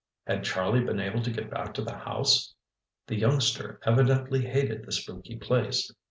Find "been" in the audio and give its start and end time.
0.83-0.99